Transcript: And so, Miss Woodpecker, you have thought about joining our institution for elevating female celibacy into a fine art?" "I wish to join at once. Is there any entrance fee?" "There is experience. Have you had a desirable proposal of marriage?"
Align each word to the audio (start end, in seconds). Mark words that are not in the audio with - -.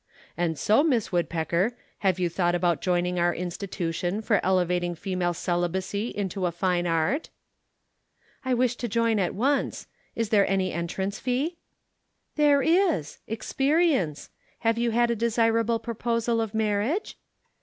And 0.35 0.57
so, 0.57 0.81
Miss 0.83 1.11
Woodpecker, 1.11 1.73
you 1.75 1.99
have 2.25 2.33
thought 2.33 2.55
about 2.55 2.81
joining 2.81 3.19
our 3.19 3.35
institution 3.35 4.23
for 4.23 4.43
elevating 4.43 4.95
female 4.95 5.31
celibacy 5.35 6.07
into 6.07 6.47
a 6.47 6.51
fine 6.51 6.87
art?" 6.87 7.29
"I 8.43 8.55
wish 8.55 8.75
to 8.77 8.87
join 8.87 9.19
at 9.19 9.35
once. 9.35 9.85
Is 10.15 10.29
there 10.29 10.49
any 10.49 10.73
entrance 10.73 11.19
fee?" 11.19 11.59
"There 12.35 12.63
is 12.63 13.19
experience. 13.27 14.31
Have 14.61 14.79
you 14.79 14.89
had 14.89 15.11
a 15.11 15.15
desirable 15.15 15.77
proposal 15.77 16.41
of 16.41 16.55
marriage?" 16.55 17.15